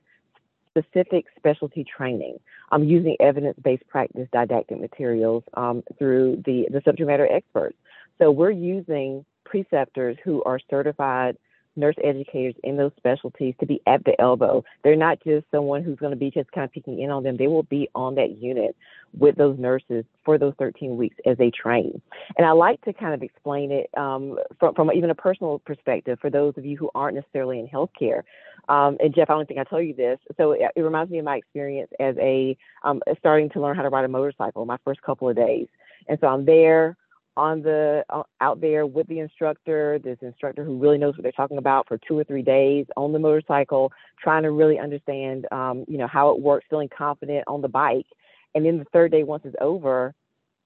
specific 0.71 1.25
specialty 1.37 1.85
training. 1.85 2.37
I'm 2.71 2.83
using 2.83 3.15
evidence-based 3.19 3.87
practice 3.87 4.27
didactic 4.33 4.79
materials 4.79 5.43
um, 5.53 5.83
through 5.97 6.43
the, 6.45 6.67
the 6.71 6.81
subject 6.83 7.07
matter 7.07 7.27
experts. 7.31 7.77
So 8.19 8.29
we're 8.29 8.51
using 8.51 9.25
preceptors 9.45 10.17
who 10.23 10.43
are 10.43 10.59
certified 10.69 11.37
nurse 11.75 11.95
educators 12.03 12.55
in 12.63 12.77
those 12.77 12.91
specialties 12.97 13.55
to 13.59 13.65
be 13.65 13.81
at 13.87 14.03
the 14.03 14.19
elbow. 14.19 14.63
They're 14.83 14.95
not 14.95 15.23
just 15.23 15.45
someone 15.51 15.83
who's 15.83 15.99
going 15.99 16.11
to 16.11 16.17
be 16.17 16.31
just 16.31 16.51
kind 16.51 16.65
of 16.65 16.71
peeking 16.71 17.01
in 17.01 17.09
on 17.09 17.23
them. 17.23 17.37
They 17.37 17.47
will 17.47 17.63
be 17.63 17.89
on 17.95 18.15
that 18.15 18.37
unit 18.37 18.75
with 19.17 19.35
those 19.35 19.57
nurses 19.59 20.05
for 20.23 20.37
those 20.37 20.53
13 20.57 20.97
weeks 20.97 21.17
as 21.25 21.37
they 21.37 21.51
train. 21.51 22.01
And 22.37 22.45
I 22.45 22.51
like 22.51 22.81
to 22.81 22.93
kind 22.93 23.13
of 23.13 23.23
explain 23.23 23.71
it 23.71 23.89
um, 23.97 24.39
from, 24.59 24.73
from 24.75 24.91
even 24.91 25.09
a 25.09 25.15
personal 25.15 25.59
perspective 25.59 26.17
for 26.21 26.29
those 26.29 26.53
of 26.57 26.65
you 26.65 26.77
who 26.77 26.89
aren't 26.95 27.15
necessarily 27.15 27.59
in 27.59 27.67
healthcare. 27.67 28.23
Um, 28.69 28.97
and 28.99 29.13
Jeff, 29.13 29.29
I 29.29 29.33
don't 29.33 29.47
think 29.47 29.59
I 29.59 29.63
told 29.63 29.85
you 29.85 29.93
this. 29.93 30.19
So 30.37 30.51
it, 30.51 30.61
it 30.75 30.81
reminds 30.81 31.11
me 31.11 31.19
of 31.19 31.25
my 31.25 31.37
experience 31.37 31.91
as 31.99 32.15
a 32.19 32.57
um, 32.83 33.01
starting 33.19 33.49
to 33.51 33.61
learn 33.61 33.75
how 33.75 33.83
to 33.83 33.89
ride 33.89 34.05
a 34.05 34.09
motorcycle 34.09 34.65
my 34.65 34.77
first 34.85 35.01
couple 35.01 35.27
of 35.27 35.35
days. 35.35 35.67
And 36.07 36.17
so 36.21 36.27
I'm 36.27 36.45
there 36.45 36.97
on 37.37 37.61
the 37.61 38.03
uh, 38.09 38.23
out 38.41 38.61
there 38.61 38.85
with 38.85 39.07
the 39.07 39.19
instructor, 39.19 39.99
this 39.99 40.17
instructor 40.21 40.63
who 40.63 40.77
really 40.77 40.97
knows 40.97 41.15
what 41.15 41.23
they're 41.23 41.31
talking 41.31 41.57
about 41.57 41.87
for 41.87 41.97
two 41.97 42.17
or 42.17 42.23
three 42.23 42.41
days 42.41 42.85
on 42.97 43.13
the 43.13 43.19
motorcycle, 43.19 43.91
trying 44.21 44.43
to 44.43 44.51
really 44.51 44.79
understand, 44.79 45.45
um, 45.51 45.85
you 45.87 45.97
know, 45.97 46.07
how 46.07 46.31
it 46.31 46.41
works, 46.41 46.65
feeling 46.69 46.89
confident 46.95 47.43
on 47.47 47.61
the 47.61 47.69
bike. 47.69 48.07
And 48.53 48.65
then 48.65 48.77
the 48.77 48.85
third 48.85 49.11
day, 49.11 49.23
once 49.23 49.43
it's 49.45 49.55
over, 49.61 50.13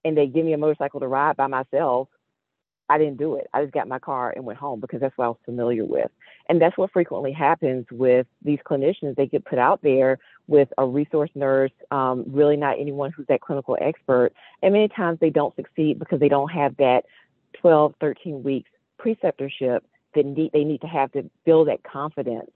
and 0.03 0.17
they 0.17 0.27
give 0.27 0.45
me 0.45 0.53
a 0.53 0.57
motorcycle 0.57 0.99
to 0.99 1.07
ride 1.07 1.37
by 1.37 1.47
myself, 1.47 2.07
I 2.89 2.97
didn't 2.97 3.17
do 3.17 3.35
it. 3.35 3.47
I 3.53 3.61
just 3.63 3.73
got 3.73 3.87
my 3.87 3.99
car 3.99 4.31
and 4.35 4.45
went 4.45 4.59
home 4.59 4.79
because 4.79 5.01
that's 5.01 5.17
what 5.17 5.25
I 5.25 5.29
was 5.29 5.37
familiar 5.45 5.85
with. 5.85 6.11
And 6.47 6.61
that's 6.61 6.77
what 6.77 6.91
frequently 6.91 7.31
happens 7.31 7.85
with 7.91 8.27
these 8.43 8.59
clinicians. 8.65 9.15
They 9.15 9.25
get 9.25 9.45
put 9.45 9.57
out 9.57 9.81
there 9.81 10.19
with 10.47 10.69
a 10.77 10.85
resource 10.85 11.31
nurse, 11.33 11.71
um, 11.89 12.23
really 12.27 12.57
not 12.57 12.79
anyone 12.79 13.11
who's 13.11 13.25
that 13.27 13.41
clinical 13.41 13.77
expert. 13.81 14.33
And 14.61 14.73
many 14.73 14.87
times 14.87 15.19
they 15.19 15.31
don't 15.31 15.55
succeed 15.55 15.97
because 15.97 16.19
they 16.19 16.29
don't 16.29 16.51
have 16.51 16.77
that 16.77 17.05
12, 17.61 17.95
13 17.99 18.43
weeks 18.43 18.69
preceptorship 18.99 19.79
that 20.13 20.25
need, 20.25 20.51
they 20.53 20.63
need 20.63 20.81
to 20.81 20.87
have 20.87 21.11
to 21.13 21.29
build 21.45 21.67
that 21.67 21.83
confidence 21.83 22.51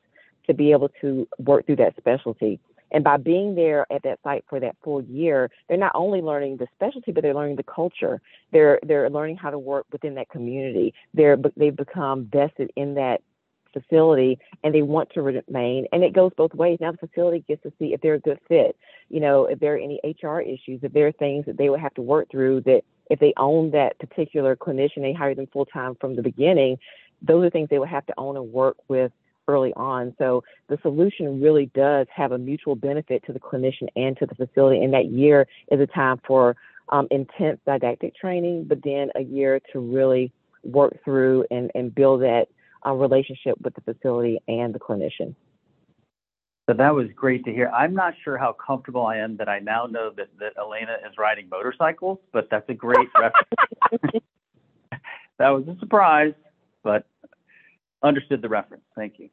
to 0.47 0.53
be 0.53 0.71
able 0.71 0.89
to 1.01 1.27
work 1.39 1.65
through 1.65 1.75
that 1.77 1.95
specialty. 1.97 2.59
And 2.91 3.03
by 3.03 3.17
being 3.17 3.55
there 3.55 3.85
at 3.91 4.03
that 4.03 4.19
site 4.23 4.45
for 4.49 4.59
that 4.59 4.75
full 4.83 5.01
year, 5.03 5.49
they're 5.67 5.77
not 5.77 5.91
only 5.95 6.21
learning 6.21 6.57
the 6.57 6.67
specialty, 6.75 7.11
but 7.11 7.21
they're 7.21 7.35
learning 7.35 7.57
the 7.57 7.63
culture. 7.63 8.21
They're 8.51 8.79
they're 8.83 9.09
learning 9.09 9.37
how 9.37 9.51
to 9.51 9.59
work 9.59 9.85
within 9.91 10.15
that 10.15 10.29
community. 10.29 10.93
They're 11.13 11.37
they've 11.55 11.75
become 11.75 12.25
vested 12.31 12.71
in 12.75 12.95
that 12.95 13.21
facility 13.73 14.39
and 14.63 14.73
they 14.73 14.81
want 14.81 15.09
to 15.11 15.21
remain 15.21 15.85
and 15.91 16.03
it 16.03 16.13
goes 16.13 16.31
both 16.35 16.53
ways 16.53 16.77
now 16.81 16.91
the 16.91 17.07
facility 17.07 17.43
gets 17.47 17.61
to 17.63 17.71
see 17.79 17.93
if 17.93 18.01
they're 18.01 18.15
a 18.15 18.19
good 18.19 18.39
fit 18.47 18.75
you 19.09 19.19
know 19.19 19.45
if 19.45 19.59
there 19.59 19.75
are 19.75 19.77
any 19.77 19.99
hr 20.23 20.39
issues 20.39 20.79
if 20.81 20.91
there 20.93 21.07
are 21.07 21.11
things 21.11 21.45
that 21.45 21.57
they 21.57 21.69
would 21.69 21.79
have 21.79 21.93
to 21.93 22.01
work 22.01 22.29
through 22.31 22.61
that 22.61 22.81
if 23.09 23.19
they 23.19 23.33
own 23.37 23.71
that 23.71 23.97
particular 23.99 24.55
clinician 24.55 25.01
they 25.01 25.13
hire 25.13 25.35
them 25.35 25.47
full 25.53 25.65
time 25.65 25.95
from 26.01 26.15
the 26.15 26.21
beginning 26.21 26.77
those 27.21 27.45
are 27.45 27.49
things 27.49 27.69
they 27.69 27.79
would 27.79 27.89
have 27.89 28.05
to 28.05 28.13
own 28.17 28.37
and 28.37 28.51
work 28.51 28.77
with 28.87 29.11
early 29.49 29.73
on. 29.73 30.13
So 30.17 30.43
the 30.67 30.77
solution 30.81 31.41
really 31.41 31.71
does 31.73 32.05
have 32.15 32.31
a 32.31 32.37
mutual 32.37 32.75
benefit 32.75 33.23
to 33.25 33.33
the 33.33 33.39
clinician 33.39 33.87
and 33.95 34.15
to 34.17 34.25
the 34.27 34.35
facility. 34.35 34.83
And 34.83 34.93
that 34.93 35.07
year 35.07 35.47
is 35.71 35.79
a 35.79 35.87
time 35.87 36.21
for 36.25 36.55
um, 36.89 37.07
intense 37.09 37.59
didactic 37.65 38.15
training, 38.15 38.65
but 38.67 38.79
then 38.83 39.09
a 39.15 39.21
year 39.21 39.59
to 39.73 39.79
really 39.79 40.31
work 40.63 40.93
through 41.03 41.45
and, 41.49 41.71
and 41.73 41.93
build 41.93 42.21
that 42.21 42.47
uh, 42.85 42.93
relationship 42.93 43.55
with 43.61 43.73
the 43.75 43.81
facility 43.81 44.39
and 44.47 44.73
the 44.73 44.79
clinician. 44.79 45.35
So 46.69 46.75
that 46.75 46.93
was 46.93 47.07
great 47.15 47.43
to 47.45 47.51
hear. 47.51 47.69
I'm 47.69 47.95
not 47.95 48.13
sure 48.23 48.37
how 48.37 48.53
comfortable 48.53 49.03
I 49.03 49.17
am 49.17 49.37
that 49.37 49.49
I 49.49 49.57
now 49.57 49.87
know 49.87 50.11
that, 50.15 50.27
that 50.39 50.53
Elena 50.55 50.97
is 51.09 51.17
riding 51.17 51.49
motorcycles, 51.49 52.19
but 52.31 52.47
that's 52.51 52.69
a 52.69 52.75
great 52.75 53.07
reference. 53.19 54.23
that 55.39 55.49
was 55.49 55.67
a 55.67 55.79
surprise, 55.79 56.33
but 56.83 57.07
understood 58.03 58.43
the 58.43 58.49
reference. 58.49 58.83
Thank 58.95 59.15
you. 59.17 59.29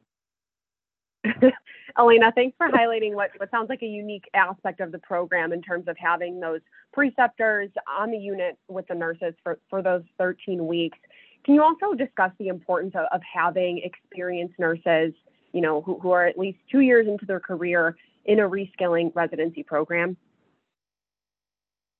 Elena, 1.97 2.31
thanks 2.35 2.55
for 2.57 2.69
highlighting 2.69 3.13
what, 3.13 3.31
what 3.37 3.49
sounds 3.51 3.69
like 3.69 3.81
a 3.81 3.87
unique 3.87 4.29
aspect 4.33 4.79
of 4.79 4.91
the 4.91 4.99
program 4.99 5.51
in 5.51 5.61
terms 5.61 5.87
of 5.87 5.97
having 5.97 6.39
those 6.39 6.61
preceptors 6.93 7.69
on 7.87 8.11
the 8.11 8.17
unit 8.17 8.57
with 8.67 8.87
the 8.87 8.95
nurses 8.95 9.33
for, 9.43 9.59
for 9.69 9.81
those 9.81 10.03
13 10.17 10.67
weeks. 10.67 10.97
Can 11.43 11.55
you 11.55 11.63
also 11.63 11.93
discuss 11.93 12.31
the 12.39 12.49
importance 12.49 12.93
of, 12.95 13.05
of 13.11 13.21
having 13.21 13.79
experienced 13.79 14.59
nurses, 14.59 15.13
you 15.53 15.61
know, 15.61 15.81
who, 15.81 15.99
who 15.99 16.11
are 16.11 16.25
at 16.25 16.37
least 16.37 16.59
two 16.71 16.81
years 16.81 17.07
into 17.07 17.25
their 17.25 17.39
career 17.39 17.95
in 18.25 18.39
a 18.39 18.49
reskilling 18.49 19.11
residency 19.15 19.63
program? 19.63 20.17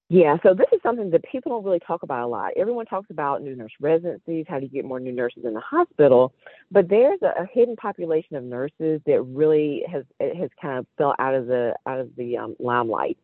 Yeah, 0.09 0.37
so 0.41 0.53
this 0.53 0.67
is 0.71 0.79
something 0.81 1.09
that 1.09 1.23
people 1.29 1.51
don't 1.51 1.65
really 1.65 1.81
talk 1.81 2.01
about 2.01 2.23
a 2.23 2.27
lot. 2.27 2.51
Everyone 2.55 2.85
talks 2.85 3.09
about 3.09 3.41
new 3.41 3.57
nurse 3.57 3.73
residencies, 3.81 4.45
how 4.47 4.57
do 4.57 4.65
you 4.65 4.71
get 4.71 4.85
more 4.85 5.01
new 5.01 5.11
nurses 5.11 5.43
in 5.43 5.53
the 5.53 5.59
hospital, 5.59 6.33
but 6.71 6.87
there's 6.87 7.19
a, 7.21 7.43
a 7.43 7.45
hidden 7.51 7.75
population 7.75 8.37
of 8.37 8.45
nurses 8.45 9.01
that 9.05 9.21
really 9.23 9.83
has 9.91 10.05
has 10.21 10.49
kind 10.61 10.79
of 10.79 10.85
fell 10.97 11.13
out 11.19 11.35
of 11.35 11.47
the 11.47 11.73
out 11.85 11.99
of 11.99 12.09
the 12.15 12.37
um, 12.37 12.55
limelight. 12.57 13.17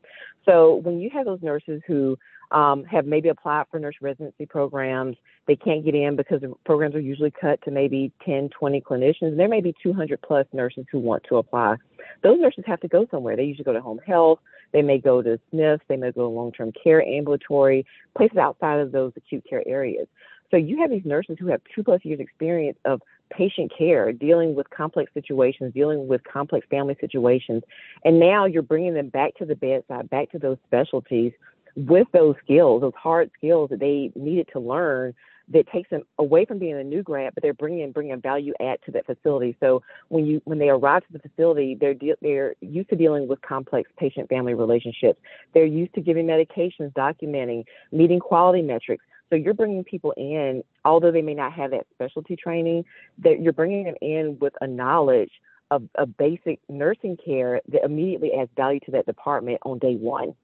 So 0.46 0.76
when 0.84 1.00
you 1.00 1.10
have 1.12 1.26
those 1.26 1.42
nurses 1.42 1.82
who 1.88 2.18
um, 2.52 2.84
have 2.84 3.06
maybe 3.06 3.30
applied 3.30 3.66
for 3.72 3.80
nurse 3.80 3.96
residency 4.02 4.46
programs, 4.46 5.16
they 5.48 5.56
can't 5.56 5.86
get 5.86 5.96
in 5.96 6.18
because 6.18 6.42
the 6.42 6.54
programs 6.66 6.96
are 6.96 7.00
usually 7.00 7.32
cut 7.32 7.62
to 7.64 7.72
maybe 7.72 8.12
10, 8.26 8.50
20 8.50 8.82
clinicians. 8.82 9.38
There 9.38 9.48
may 9.48 9.62
be 9.62 9.74
200 9.82 10.22
plus 10.22 10.46
nurses 10.52 10.86
who 10.92 11.00
want 11.00 11.24
to 11.30 11.38
apply. 11.38 11.78
Those 12.24 12.42
nurses 12.42 12.66
have 12.68 12.82
to 12.82 12.90
go 12.90 13.08
somewhere. 13.10 13.38
They 13.38 13.44
usually 13.46 13.64
go 13.64 13.74
to 13.74 13.82
home 13.82 14.00
health 14.06 14.40
they 14.74 14.82
may 14.82 14.98
go 14.98 15.22
to 15.22 15.40
SNFs, 15.54 15.82
they 15.88 15.96
may 15.96 16.12
go 16.12 16.22
to 16.22 16.28
long 16.28 16.52
term 16.52 16.72
care, 16.84 17.06
ambulatory, 17.06 17.86
places 18.18 18.38
outside 18.38 18.80
of 18.80 18.92
those 18.92 19.14
acute 19.16 19.46
care 19.50 19.64
areas. 19.68 20.08
So 20.52 20.58
you 20.58 20.80
have 20.82 20.92
these 20.92 21.06
nurses 21.06 21.38
who 21.40 21.48
have 21.48 21.62
two 21.74 21.84
plus 21.84 22.02
years 22.04 22.20
experience 22.20 22.78
of 22.86 23.02
patient 23.32 23.72
care, 23.76 24.12
dealing 24.12 24.54
with 24.54 24.70
complex 24.70 25.12
situations, 25.14 25.74
dealing 25.74 26.08
with 26.08 26.24
complex 26.24 26.68
family 26.70 26.96
situations. 27.02 27.64
And 28.04 28.20
now 28.20 28.46
you're 28.46 28.62
bringing 28.62 28.94
them 28.94 29.10
back 29.10 29.36
to 29.36 29.46
the 29.46 29.56
bedside, 29.56 30.10
back 30.10 30.32
to 30.32 30.40
those 30.40 30.58
specialties 30.68 31.32
with 31.76 32.08
those 32.14 32.36
skills, 32.44 32.82
those 32.82 32.94
hard 32.96 33.32
skills 33.36 33.70
that 33.72 33.80
they 33.80 34.12
needed 34.16 34.48
to 34.54 34.60
learn 34.60 35.16
that 35.50 35.68
takes 35.68 35.90
them 35.90 36.04
away 36.18 36.46
from 36.46 36.58
being 36.58 36.76
a 36.76 36.84
new 36.84 37.04
grad, 37.04 37.34
but 37.34 37.44
they're 37.44 37.54
bringing 37.54 37.92
bringing 37.92 38.20
value 38.22 38.54
add 38.60 38.80
to 38.86 38.92
that 38.92 39.06
facility. 39.06 39.56
So 39.60 39.84
when 40.08 40.26
you 40.26 40.42
when 40.46 40.60
they 40.60 40.70
arrive 40.70 41.06
to 41.08 41.14
the 41.14 41.20
facility, 41.20 41.76
they're 41.80 41.94
de- 41.94 42.16
they're 42.22 42.56
used 42.62 42.90
to 42.90 42.96
dealing 42.96 43.28
with 43.28 43.42
complex 43.42 43.90
patient 43.98 44.30
family 44.30 44.54
relationships. 44.54 45.20
They're 45.54 45.66
used 45.66 45.94
to 45.96 46.02
giving 46.02 46.26
medications, 46.26 46.94
documenting, 46.94 47.66
meeting 47.92 48.20
quality 48.20 48.62
metrics. 48.62 49.04
So 49.30 49.36
you're 49.36 49.54
bringing 49.54 49.84
people 49.84 50.14
in, 50.16 50.64
although 50.86 51.12
they 51.12 51.24
may 51.24 51.34
not 51.34 51.54
have 51.54 51.72
that 51.72 51.88
specialty 51.94 52.36
training, 52.36 52.86
that 53.20 53.42
you're 53.42 53.54
bringing 53.54 53.86
them 53.86 53.96
in 54.02 54.38
with 54.40 54.54
a 54.62 54.68
knowledge 54.68 55.32
of, 55.72 55.84
of 55.96 56.16
basic 56.18 56.60
nursing 56.70 57.18
care 57.18 57.60
that 57.70 57.84
immediately 57.84 58.32
adds 58.34 58.52
value 58.56 58.80
to 58.82 58.92
that 58.92 59.08
department 59.08 59.60
on 59.64 59.80
day 59.80 59.96
one. 59.96 60.36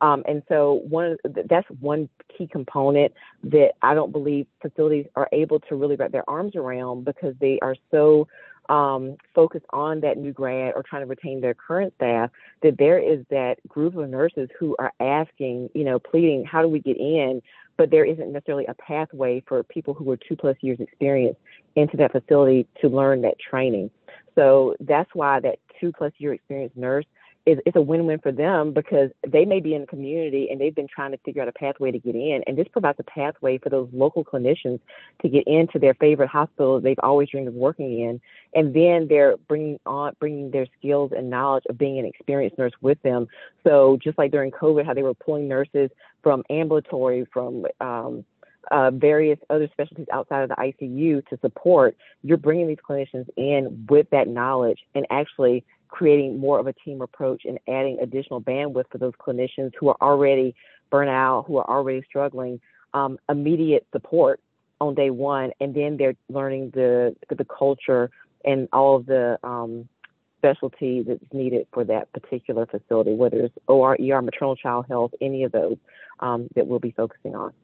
Um, 0.00 0.22
and 0.28 0.42
so 0.48 0.82
one 0.88 1.16
that's 1.48 1.66
one 1.80 2.08
key 2.36 2.46
component 2.46 3.12
that 3.44 3.72
I 3.82 3.94
don't 3.94 4.12
believe 4.12 4.46
facilities 4.60 5.06
are 5.16 5.28
able 5.32 5.60
to 5.60 5.74
really 5.74 5.96
wrap 5.96 6.12
their 6.12 6.28
arms 6.28 6.54
around 6.54 7.04
because 7.04 7.34
they 7.40 7.58
are 7.62 7.74
so 7.90 8.28
um, 8.68 9.16
focused 9.34 9.66
on 9.70 10.00
that 10.00 10.18
new 10.18 10.32
grad 10.32 10.74
or 10.74 10.82
trying 10.82 11.02
to 11.02 11.06
retain 11.06 11.40
their 11.40 11.54
current 11.54 11.94
staff 11.96 12.30
that 12.62 12.76
there 12.78 12.98
is 12.98 13.24
that 13.30 13.56
group 13.68 13.96
of 13.96 14.08
nurses 14.08 14.48
who 14.58 14.76
are 14.78 14.92
asking, 15.00 15.70
you 15.74 15.84
know, 15.84 15.98
pleading, 15.98 16.44
how 16.44 16.62
do 16.62 16.68
we 16.68 16.80
get 16.80 16.96
in? 16.96 17.40
But 17.76 17.90
there 17.90 18.04
isn't 18.04 18.32
necessarily 18.32 18.66
a 18.66 18.74
pathway 18.74 19.42
for 19.46 19.62
people 19.62 19.94
who 19.94 20.10
are 20.10 20.16
two 20.16 20.36
plus 20.36 20.56
years 20.60 20.80
experience 20.80 21.36
into 21.76 21.96
that 21.98 22.12
facility 22.12 22.66
to 22.80 22.88
learn 22.88 23.22
that 23.22 23.38
training. 23.38 23.90
So 24.34 24.74
that's 24.80 25.10
why 25.14 25.40
that 25.40 25.58
two 25.80 25.92
plus 25.96 26.12
year 26.18 26.32
experienced 26.32 26.76
nurse 26.76 27.06
is 27.46 27.58
it's 27.64 27.76
a 27.76 27.80
win-win 27.80 28.18
for 28.18 28.32
them 28.32 28.72
because 28.72 29.10
they 29.26 29.44
may 29.44 29.60
be 29.60 29.74
in 29.74 29.82
the 29.82 29.86
community 29.86 30.48
and 30.50 30.60
they've 30.60 30.74
been 30.74 30.88
trying 30.92 31.12
to 31.12 31.18
figure 31.18 31.40
out 31.40 31.48
a 31.48 31.52
pathway 31.52 31.92
to 31.92 31.98
get 31.98 32.14
in, 32.14 32.42
and 32.46 32.58
this 32.58 32.66
provides 32.68 32.98
a 32.98 33.04
pathway 33.04 33.56
for 33.56 33.70
those 33.70 33.88
local 33.92 34.24
clinicians 34.24 34.80
to 35.22 35.28
get 35.28 35.46
into 35.46 35.78
their 35.78 35.94
favorite 35.94 36.28
hospital 36.28 36.80
they've 36.80 36.98
always 37.02 37.28
dreamed 37.30 37.48
of 37.48 37.54
working 37.54 38.00
in, 38.00 38.20
and 38.54 38.74
then 38.74 39.06
they're 39.08 39.36
bringing 39.48 39.78
on 39.86 40.14
bringing 40.18 40.50
their 40.50 40.66
skills 40.78 41.12
and 41.16 41.30
knowledge 41.30 41.64
of 41.68 41.78
being 41.78 41.98
an 41.98 42.04
experienced 42.04 42.58
nurse 42.58 42.72
with 42.80 43.00
them. 43.02 43.28
So 43.64 43.98
just 44.02 44.18
like 44.18 44.32
during 44.32 44.50
COVID, 44.50 44.84
how 44.84 44.94
they 44.94 45.02
were 45.02 45.14
pulling 45.14 45.48
nurses 45.48 45.90
from 46.22 46.42
ambulatory, 46.50 47.26
from 47.32 47.66
um, 47.80 48.24
uh, 48.70 48.90
various 48.90 49.38
other 49.50 49.68
specialties 49.72 50.06
outside 50.12 50.42
of 50.42 50.48
the 50.48 50.56
ICU 50.56 51.24
to 51.28 51.38
support, 51.40 51.96
you're 52.22 52.36
bringing 52.36 52.66
these 52.66 52.78
clinicians 52.88 53.28
in 53.36 53.86
with 53.88 54.10
that 54.10 54.26
knowledge 54.28 54.80
and 54.94 55.06
actually 55.10 55.64
creating 55.96 56.38
more 56.38 56.58
of 56.58 56.66
a 56.66 56.74
team 56.74 57.00
approach 57.00 57.46
and 57.46 57.58
adding 57.66 57.98
additional 58.02 58.38
bandwidth 58.38 58.84
for 58.92 58.98
those 58.98 59.14
clinicians 59.14 59.72
who 59.80 59.88
are 59.88 59.96
already 60.02 60.54
burnt 60.90 61.08
out, 61.08 61.44
who 61.46 61.56
are 61.56 61.66
already 61.70 62.02
struggling, 62.06 62.60
um, 62.92 63.18
immediate 63.30 63.86
support 63.92 64.38
on 64.78 64.94
day 64.94 65.08
one, 65.08 65.52
and 65.58 65.74
then 65.74 65.96
they're 65.96 66.14
learning 66.28 66.70
the 66.74 67.16
the 67.30 67.46
culture 67.46 68.10
and 68.44 68.68
all 68.74 68.96
of 68.96 69.06
the 69.06 69.38
um, 69.42 69.88
specialty 70.36 71.02
that's 71.02 71.32
needed 71.32 71.66
for 71.72 71.82
that 71.82 72.12
particular 72.12 72.66
facility, 72.66 73.14
whether 73.14 73.40
it's 73.40 73.54
OR, 73.66 73.96
ER, 73.98 74.20
maternal 74.20 74.54
child 74.54 74.84
health, 74.90 75.12
any 75.22 75.44
of 75.44 75.52
those 75.52 75.78
um, 76.20 76.46
that 76.56 76.66
we'll 76.66 76.78
be 76.78 76.90
focusing 76.90 77.34
on. 77.34 77.54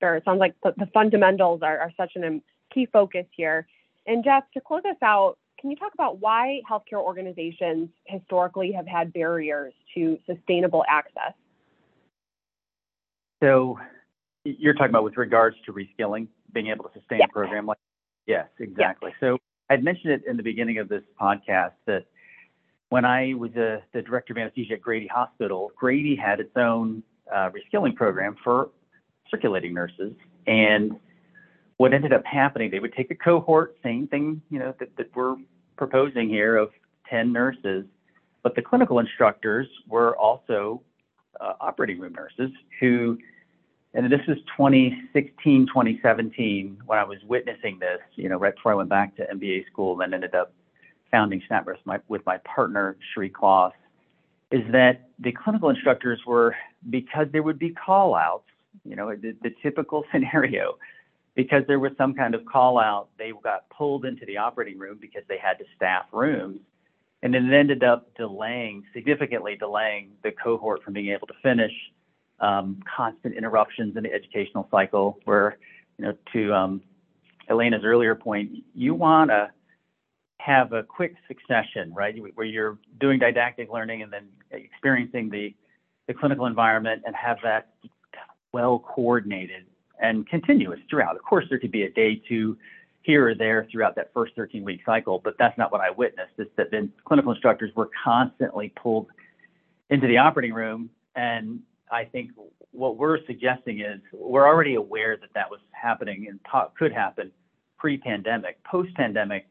Sure. 0.00 0.16
It 0.16 0.24
sounds 0.26 0.38
like 0.38 0.54
the, 0.62 0.74
the 0.76 0.86
fundamentals 0.92 1.62
are, 1.62 1.78
are 1.78 1.92
such 1.96 2.14
a 2.16 2.40
key 2.74 2.86
focus 2.92 3.24
here. 3.30 3.66
And 4.06 4.22
Jeff, 4.22 4.44
to 4.52 4.60
close 4.60 4.82
us 4.84 4.96
out, 5.00 5.38
can 5.62 5.70
you 5.70 5.76
talk 5.76 5.94
about 5.94 6.18
why 6.18 6.60
healthcare 6.68 7.00
organizations 7.00 7.88
historically 8.04 8.72
have 8.72 8.86
had 8.86 9.12
barriers 9.12 9.72
to 9.94 10.18
sustainable 10.26 10.84
access? 10.88 11.32
So 13.42 13.78
you're 14.44 14.74
talking 14.74 14.90
about 14.90 15.04
with 15.04 15.16
regards 15.16 15.56
to 15.66 15.72
reskilling, 15.72 16.26
being 16.52 16.66
able 16.66 16.84
to 16.84 16.90
sustain 16.92 17.20
yes. 17.20 17.28
a 17.30 17.32
program 17.32 17.64
like 17.66 17.78
Yes, 18.26 18.46
exactly. 18.58 19.10
Yes. 19.10 19.16
So 19.20 19.38
I'd 19.70 19.82
mentioned 19.82 20.12
it 20.12 20.22
in 20.28 20.36
the 20.36 20.42
beginning 20.42 20.78
of 20.78 20.88
this 20.88 21.02
podcast 21.20 21.72
that 21.86 22.06
when 22.90 23.04
I 23.04 23.34
was 23.34 23.50
a, 23.56 23.82
the 23.94 24.02
director 24.02 24.32
of 24.32 24.38
anesthesia 24.38 24.74
at 24.74 24.82
Grady 24.82 25.06
Hospital, 25.06 25.70
Grady 25.76 26.14
had 26.14 26.40
its 26.40 26.56
own 26.56 27.02
uh, 27.32 27.50
reskilling 27.50 27.96
program 27.96 28.36
for 28.44 28.70
circulating 29.30 29.74
nurses. 29.74 30.12
And 30.46 30.98
what 31.78 31.94
ended 31.94 32.12
up 32.12 32.24
happening, 32.24 32.70
they 32.70 32.80
would 32.80 32.92
take 32.94 33.10
a 33.10 33.14
cohort, 33.14 33.76
same 33.82 34.06
thing, 34.08 34.42
you 34.50 34.58
know, 34.58 34.74
that, 34.78 34.96
that 34.96 35.06
we're 35.14 35.36
proposing 35.82 36.28
here 36.28 36.56
of 36.56 36.70
10 37.10 37.32
nurses, 37.32 37.84
but 38.44 38.54
the 38.54 38.62
clinical 38.62 39.00
instructors 39.00 39.66
were 39.88 40.16
also 40.16 40.80
uh, 41.40 41.54
operating 41.60 41.98
room 41.98 42.12
nurses 42.12 42.52
who, 42.78 43.18
and 43.92 44.06
this 44.06 44.20
was 44.28 44.36
2016, 44.56 45.66
2017 45.66 46.78
when 46.86 46.98
I 47.00 47.02
was 47.02 47.18
witnessing 47.26 47.80
this, 47.80 47.98
you 48.14 48.28
know, 48.28 48.36
right 48.36 48.54
before 48.54 48.70
I 48.70 48.74
went 48.76 48.90
back 48.90 49.16
to 49.16 49.26
MBA 49.34 49.66
school, 49.72 49.96
then 49.96 50.14
ended 50.14 50.36
up 50.36 50.52
founding 51.10 51.42
SNAP 51.48 51.66
my, 51.84 51.98
with 52.06 52.24
my 52.26 52.38
partner, 52.38 52.96
Sheree 53.12 53.32
Kloss, 53.32 53.72
is 54.52 54.62
that 54.70 55.08
the 55.18 55.32
clinical 55.32 55.68
instructors 55.68 56.20
were, 56.24 56.54
because 56.90 57.26
there 57.32 57.42
would 57.42 57.58
be 57.58 57.70
call 57.70 58.14
outs, 58.14 58.46
you 58.84 58.94
know, 58.94 59.16
the, 59.16 59.34
the 59.42 59.50
typical 59.60 60.04
scenario 60.12 60.78
because 61.34 61.62
there 61.66 61.78
was 61.78 61.92
some 61.96 62.14
kind 62.14 62.34
of 62.34 62.44
call 62.44 62.78
out, 62.78 63.08
they 63.18 63.32
got 63.42 63.68
pulled 63.70 64.04
into 64.04 64.26
the 64.26 64.36
operating 64.36 64.78
room 64.78 64.98
because 65.00 65.22
they 65.28 65.38
had 65.38 65.58
to 65.58 65.64
staff 65.76 66.04
rooms. 66.12 66.60
And 67.22 67.34
it 67.34 67.52
ended 67.52 67.84
up 67.84 68.14
delaying, 68.16 68.82
significantly 68.92 69.56
delaying 69.56 70.10
the 70.24 70.32
cohort 70.32 70.82
from 70.82 70.92
being 70.92 71.10
able 71.10 71.26
to 71.28 71.34
finish. 71.42 71.72
Um, 72.40 72.80
constant 72.96 73.36
interruptions 73.36 73.96
in 73.96 74.02
the 74.02 74.12
educational 74.12 74.66
cycle, 74.68 75.20
where, 75.26 75.58
you 75.96 76.06
know, 76.06 76.14
to 76.32 76.52
um, 76.52 76.82
Elena's 77.48 77.84
earlier 77.84 78.16
point, 78.16 78.50
you 78.74 78.94
want 78.94 79.30
to 79.30 79.52
have 80.38 80.72
a 80.72 80.82
quick 80.82 81.14
succession, 81.28 81.94
right? 81.94 82.16
Where 82.34 82.44
you're 82.44 82.78
doing 83.00 83.20
didactic 83.20 83.70
learning 83.70 84.02
and 84.02 84.12
then 84.12 84.26
experiencing 84.50 85.30
the, 85.30 85.54
the 86.08 86.14
clinical 86.14 86.46
environment 86.46 87.02
and 87.06 87.14
have 87.14 87.36
that 87.44 87.68
well 88.52 88.80
coordinated 88.80 89.66
and 90.02 90.28
continuous 90.28 90.80
throughout. 90.90 91.16
Of 91.16 91.22
course, 91.22 91.46
there 91.48 91.58
could 91.58 91.72
be 91.72 91.84
a 91.84 91.90
day 91.90 92.20
two 92.28 92.58
here 93.02 93.28
or 93.28 93.34
there 93.34 93.66
throughout 93.70 93.96
that 93.96 94.12
first 94.12 94.34
13 94.36 94.64
week 94.64 94.80
cycle, 94.84 95.20
but 95.24 95.34
that's 95.38 95.56
not 95.56 95.72
what 95.72 95.80
I 95.80 95.90
witnessed. 95.90 96.32
It's 96.38 96.50
that 96.56 96.70
the 96.70 96.90
clinical 97.04 97.32
instructors 97.32 97.70
were 97.74 97.88
constantly 98.04 98.72
pulled 98.80 99.06
into 99.90 100.06
the 100.06 100.18
operating 100.18 100.52
room. 100.52 100.90
And 101.14 101.60
I 101.90 102.04
think 102.04 102.30
what 102.72 102.96
we're 102.96 103.24
suggesting 103.26 103.80
is 103.80 104.00
we're 104.12 104.46
already 104.46 104.74
aware 104.74 105.16
that 105.16 105.30
that 105.34 105.50
was 105.50 105.60
happening 105.70 106.26
and 106.28 106.40
could 106.76 106.92
happen 106.92 107.30
pre 107.78 107.98
pandemic. 107.98 108.62
Post 108.64 108.94
pandemic, 108.94 109.46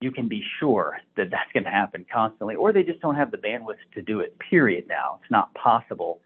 you 0.00 0.10
can 0.10 0.28
be 0.28 0.44
sure 0.58 0.98
that 1.16 1.30
that's 1.30 1.50
going 1.52 1.64
to 1.64 1.70
happen 1.70 2.04
constantly, 2.12 2.54
or 2.56 2.72
they 2.72 2.82
just 2.82 3.00
don't 3.00 3.14
have 3.14 3.30
the 3.30 3.38
bandwidth 3.38 3.76
to 3.94 4.02
do 4.02 4.20
it, 4.20 4.36
period. 4.38 4.86
Now 4.88 5.20
it's 5.22 5.30
not 5.30 5.54
possible. 5.54 6.20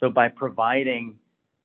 So 0.00 0.10
by 0.10 0.28
providing 0.28 1.16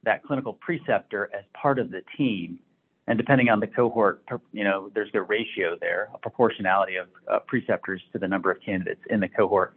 that 0.03 0.24
clinical 0.24 0.53
preceptor 0.53 1.29
as 1.38 1.44
part 1.53 1.79
of 1.79 1.91
the 1.91 2.01
team, 2.18 2.60
and 3.08 3.18
depending 3.18 3.50
on 3.50 3.60
the 3.60 3.68
cohort, 3.68 4.24
you 4.53 4.63
know, 4.63 4.91
there's 4.94 5.10
a 5.13 5.22
ratio 5.22 5.75
there, 5.79 6.10
a 6.13 6.18
proportionality 6.18 6.96
of 6.96 7.08
uh, 7.29 7.39
preceptors 7.48 8.01
to 8.13 8.20
the 8.20 8.27
number 8.27 8.51
of 8.51 8.62
candidates 8.62 9.01
in 9.10 9.20
the 9.20 9.27
cohort. 9.27 9.74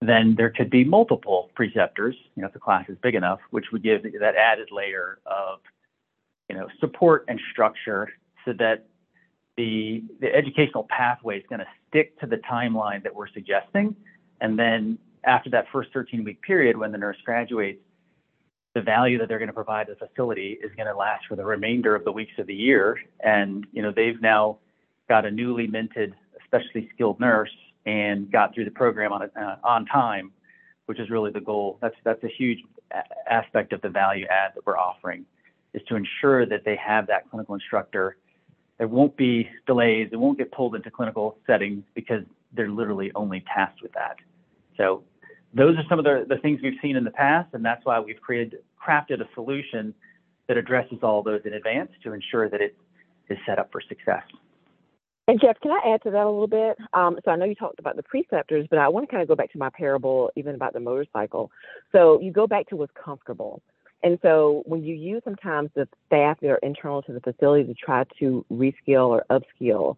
Then 0.00 0.34
there 0.36 0.50
could 0.50 0.70
be 0.70 0.84
multiple 0.84 1.50
preceptors, 1.54 2.16
you 2.34 2.42
know, 2.42 2.48
if 2.48 2.52
the 2.52 2.60
class 2.60 2.88
is 2.88 2.96
big 3.02 3.14
enough, 3.14 3.40
which 3.50 3.66
would 3.72 3.82
give 3.82 4.02
that 4.02 4.34
added 4.36 4.68
layer 4.70 5.18
of, 5.26 5.60
you 6.48 6.56
know, 6.56 6.68
support 6.80 7.24
and 7.28 7.40
structure 7.52 8.08
so 8.44 8.52
that 8.58 8.86
the, 9.56 10.04
the 10.20 10.32
educational 10.34 10.86
pathway 10.88 11.38
is 11.38 11.44
going 11.48 11.58
to 11.58 11.66
stick 11.88 12.18
to 12.20 12.26
the 12.26 12.36
timeline 12.36 13.02
that 13.02 13.14
we're 13.14 13.28
suggesting. 13.28 13.94
And 14.40 14.58
then 14.58 14.98
after 15.24 15.50
that 15.50 15.66
first 15.72 15.90
13 15.92 16.24
week 16.24 16.42
period, 16.42 16.76
when 16.76 16.92
the 16.92 16.98
nurse 16.98 17.16
graduates, 17.24 17.82
the 18.74 18.82
value 18.82 19.18
that 19.18 19.28
they're 19.28 19.38
going 19.38 19.48
to 19.48 19.54
provide 19.54 19.86
the 19.88 19.96
facility 19.96 20.58
is 20.62 20.70
going 20.76 20.86
to 20.86 20.94
last 20.94 21.24
for 21.26 21.36
the 21.36 21.44
remainder 21.44 21.94
of 21.94 22.04
the 22.04 22.12
weeks 22.12 22.32
of 22.38 22.46
the 22.46 22.54
year. 22.54 22.98
And, 23.20 23.66
you 23.72 23.82
know, 23.82 23.92
they've 23.94 24.20
now 24.20 24.58
got 25.08 25.24
a 25.24 25.30
newly 25.30 25.66
minted, 25.66 26.14
especially 26.42 26.88
skilled 26.94 27.18
nurse 27.18 27.50
and 27.86 28.30
got 28.30 28.54
through 28.54 28.66
the 28.66 28.70
program 28.70 29.12
on, 29.12 29.22
uh, 29.22 29.56
on 29.64 29.86
time, 29.86 30.32
which 30.86 31.00
is 31.00 31.08
really 31.10 31.30
the 31.30 31.40
goal. 31.40 31.78
That's, 31.80 31.96
that's 32.04 32.22
a 32.24 32.28
huge 32.28 32.58
a- 32.92 33.32
aspect 33.32 33.72
of 33.72 33.80
the 33.80 33.88
value 33.88 34.26
add 34.26 34.52
that 34.54 34.66
we're 34.66 34.78
offering 34.78 35.24
is 35.72 35.82
to 35.88 35.96
ensure 35.96 36.46
that 36.46 36.64
they 36.64 36.76
have 36.76 37.06
that 37.06 37.28
clinical 37.30 37.54
instructor. 37.54 38.16
There 38.78 38.88
won't 38.88 39.16
be 39.16 39.48
delays. 39.66 40.08
It 40.12 40.16
won't 40.16 40.38
get 40.38 40.52
pulled 40.52 40.74
into 40.74 40.90
clinical 40.90 41.38
settings 41.46 41.84
because 41.94 42.22
they're 42.52 42.70
literally 42.70 43.10
only 43.14 43.44
tasked 43.52 43.82
with 43.82 43.92
that. 43.92 44.16
So 44.76 45.02
those 45.58 45.76
are 45.76 45.84
some 45.88 45.98
of 45.98 46.04
the, 46.04 46.24
the 46.28 46.38
things 46.38 46.60
we've 46.62 46.78
seen 46.80 46.96
in 46.96 47.04
the 47.04 47.10
past, 47.10 47.48
and 47.52 47.64
that's 47.64 47.84
why 47.84 48.00
we've 48.00 48.20
created 48.20 48.58
crafted 48.80 49.20
a 49.20 49.28
solution 49.34 49.94
that 50.46 50.56
addresses 50.56 50.98
all 51.02 51.22
those 51.22 51.40
in 51.44 51.52
advance 51.52 51.90
to 52.02 52.12
ensure 52.12 52.48
that 52.48 52.60
it 52.60 52.76
is 53.28 53.36
set 53.46 53.58
up 53.58 53.70
for 53.70 53.80
success. 53.80 54.22
And 55.26 55.38
Jeff, 55.38 55.60
can 55.60 55.72
I 55.72 55.92
add 55.92 56.02
to 56.04 56.10
that 56.10 56.24
a 56.24 56.30
little 56.30 56.46
bit? 56.46 56.78
Um, 56.94 57.18
so 57.22 57.30
I 57.30 57.36
know 57.36 57.44
you 57.44 57.54
talked 57.54 57.78
about 57.78 57.96
the 57.96 58.02
preceptors, 58.02 58.66
but 58.70 58.78
I 58.78 58.88
want 58.88 59.06
to 59.06 59.10
kind 59.10 59.20
of 59.20 59.28
go 59.28 59.36
back 59.36 59.52
to 59.52 59.58
my 59.58 59.68
parable, 59.68 60.30
even 60.36 60.54
about 60.54 60.72
the 60.72 60.80
motorcycle. 60.80 61.50
So 61.92 62.18
you 62.22 62.32
go 62.32 62.46
back 62.46 62.66
to 62.68 62.76
what's 62.76 62.92
comfortable. 63.04 63.60
And 64.02 64.18
so 64.22 64.62
when 64.64 64.84
you 64.84 64.94
use 64.94 65.20
sometimes 65.24 65.68
the 65.74 65.86
staff 66.06 66.38
that 66.40 66.48
are 66.48 66.60
internal 66.62 67.02
to 67.02 67.12
the 67.12 67.20
facility 67.20 67.64
to 67.64 67.74
try 67.74 68.04
to 68.20 68.46
reskill 68.50 69.08
or 69.08 69.26
upskill, 69.28 69.96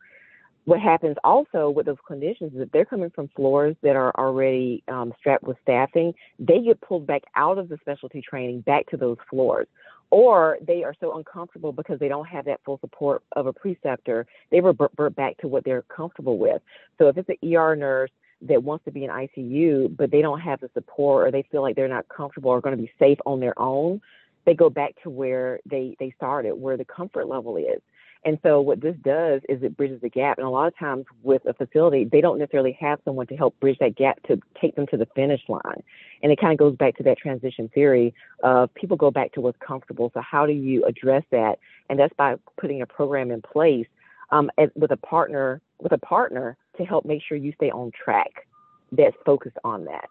what 0.65 0.81
happens 0.81 1.17
also 1.25 1.71
with 1.71 1.87
those 1.87 1.97
clinicians 2.09 2.53
is 2.53 2.59
that 2.59 2.73
they're 2.73 2.85
coming 2.85 3.11
from 3.11 3.29
floors 3.35 3.77
that 3.83 3.97
are 3.97 4.13
already 4.17 4.83
um, 4.89 5.13
strapped 5.19 5.45
with 5.45 5.57
staffing, 5.63 6.13
they 6.39 6.61
get 6.61 6.81
pulled 6.81 7.07
back 7.07 7.23
out 7.37 7.59
of 7.59 7.69
the 7.69 7.79
specialty 7.81 8.21
training 8.21 8.61
back 8.61 8.87
to 8.91 8.97
those 8.97 9.17
floors. 9.29 9.67
Or 10.11 10.59
they 10.67 10.83
are 10.83 10.95
so 11.01 11.17
uncomfortable 11.17 11.73
because 11.73 11.99
they 12.01 12.09
don't 12.09 12.27
have 12.27 12.45
that 12.47 12.61
full 12.65 12.79
support 12.81 13.23
of 13.37 13.47
a 13.47 13.53
preceptor, 13.53 14.27
they 14.51 14.61
revert 14.61 15.15
back 15.15 15.39
to 15.39 15.49
what 15.49 15.65
they're 15.65 15.83
comfortable 15.83 16.37
with. 16.37 16.61
So 16.99 17.09
if 17.09 17.17
it's 17.17 17.29
an 17.29 17.55
ER 17.55 17.77
nurse 17.77 18.11
that 18.43 18.63
wants 18.63 18.85
to 18.87 18.91
be 18.91 19.05
in 19.05 19.11
ICU, 19.11 19.97
but 19.97 20.11
they 20.11 20.21
don't 20.21 20.41
have 20.41 20.61
the 20.61 20.71
support 20.75 21.29
or 21.29 21.31
they 21.31 21.45
feel 21.51 21.63
like 21.63 21.77
they're 21.77 21.89
not 21.89 22.09
comfortable 22.09 22.51
or 22.51 22.61
going 22.61 22.77
to 22.77 22.83
be 22.83 22.91
safe 22.99 23.19
on 23.25 23.39
their 23.39 23.57
own, 23.59 24.01
they 24.47 24.55
go 24.55 24.69
back 24.69 24.95
to 25.03 25.11
where 25.11 25.61
they, 25.65 25.97
they 26.01 26.13
started, 26.17 26.55
where 26.55 26.77
the 26.77 26.85
comfort 26.85 27.29
level 27.29 27.57
is. 27.57 27.81
And 28.25 28.39
so 28.43 28.61
what 28.61 28.83
this 28.83 28.97
does 29.03 29.41
is 29.49 29.63
it 29.63 29.77
bridges 29.77 30.01
the 30.03 30.11
gap. 30.11 30.37
And 30.39 30.47
a 30.47 30.51
lot 30.51 30.67
of 30.67 30.77
times 30.77 31.07
with 31.23 31.43
a 31.47 31.55
facility, 31.55 32.05
they 32.05 32.21
don't 32.21 32.39
necessarily 32.39 32.77
have 32.79 32.99
someone 33.05 33.27
to 33.29 33.37
help 33.37 33.59
bridge 33.61 33.79
that 33.81 33.97
gap 33.97 34.23
to 34.25 34.39
take 34.61 34.77
them 34.77 34.87
to 34.89 34.99
the 34.99 35.07
finish 35.15 35.41
line. 35.49 35.83
And 36.23 36.31
it 36.31 36.39
kind 36.39 36.53
of 36.53 36.59
goes 36.59 36.77
back 36.77 36.97
to 36.99 37.03
that 37.05 37.17
transition 37.17 37.71
theory 37.75 38.15
of 38.43 38.73
people 38.75 38.97
go 38.97 39.11
back 39.11 39.33
to 39.33 39.41
what's 39.41 39.59
comfortable. 39.67 40.11
So 40.13 40.21
how 40.21 40.45
do 40.45 40.53
you 40.53 40.85
address 40.85 41.25
that? 41.31 41.59
And 41.89 41.99
that's 41.99 42.13
by 42.15 42.37
putting 42.61 42.83
a 42.83 42.87
program 42.87 43.31
in 43.31 43.41
place 43.41 43.87
um, 44.31 44.51
with 44.75 44.91
a 44.91 44.97
partner 44.97 45.61
with 45.81 45.93
a 45.93 45.99
partner 45.99 46.59
to 46.77 46.85
help 46.85 47.07
make 47.07 47.23
sure 47.27 47.39
you 47.39 47.53
stay 47.57 47.71
on 47.71 47.91
track 47.93 48.47
that's 48.93 49.17
focused 49.25 49.57
on 49.65 49.87
that. 49.87 50.09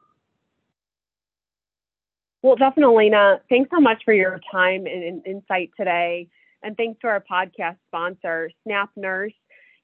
Well, 2.41 2.55
definitely, 2.55 3.05
Lena. 3.05 3.41
Thanks 3.49 3.69
so 3.69 3.79
much 3.79 4.01
for 4.05 4.13
your 4.13 4.39
time 4.51 4.85
and 4.85 5.25
insight 5.25 5.71
today. 5.77 6.27
And 6.63 6.75
thanks 6.75 6.99
to 7.01 7.07
our 7.07 7.23
podcast 7.29 7.77
sponsor, 7.87 8.51
Snap 8.63 8.89
Nurse. 8.95 9.33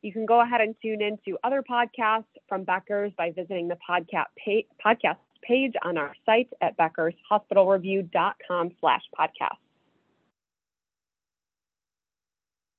You 0.02 0.12
can 0.14 0.26
go 0.26 0.42
ahead 0.42 0.62
and 0.62 0.76
tune 0.82 1.02
in 1.02 1.18
to 1.26 1.38
other 1.44 1.64
podcasts 1.64 2.26
from 2.48 2.64
Becker's 2.64 3.12
by 3.18 3.32
visiting 3.32 3.68
the 3.68 3.78
podcast 3.90 4.26
page, 4.38 4.68
podcast 4.86 5.18
page 5.42 5.74
on 5.84 5.98
our 5.98 6.14
site 6.26 6.50
at 6.62 6.78
beckershospitalreview.com 6.78 8.72
slash 8.80 9.02
podcast. 9.18 9.65